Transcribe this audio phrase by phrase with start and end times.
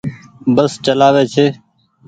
[0.55, 1.45] بس چلآوي ڇي۔